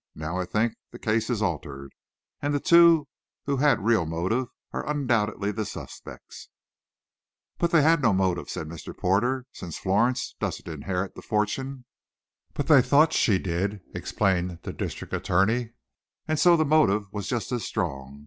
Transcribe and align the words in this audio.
Now 0.15 0.39
I 0.39 0.45
think 0.45 0.73
the 0.89 0.97
case 0.97 1.29
is 1.29 1.43
altered, 1.43 1.93
and 2.41 2.55
the 2.55 2.59
two 2.59 3.07
who 3.45 3.57
had 3.57 3.85
real 3.85 4.07
motive 4.07 4.47
are 4.73 4.89
undoubtedly 4.89 5.51
the 5.51 5.63
suspects." 5.63 6.49
"But 7.59 7.69
they 7.69 7.83
had 7.83 8.01
no 8.01 8.11
motive," 8.11 8.49
said 8.49 8.65
Mr. 8.67 8.97
Porter, 8.97 9.45
"since 9.51 9.77
Florence 9.77 10.33
doesn't 10.39 10.67
inherit 10.67 11.13
the 11.13 11.21
fortune." 11.21 11.85
"But 12.55 12.65
they 12.65 12.81
thought 12.81 13.13
she 13.13 13.37
did," 13.37 13.81
explained 13.93 14.57
the 14.63 14.73
district 14.73 15.13
attorney, 15.13 15.73
"and 16.27 16.39
so 16.39 16.57
the 16.57 16.65
motive 16.65 17.03
was 17.13 17.27
just 17.29 17.51
as 17.51 17.63
strong. 17.63 18.19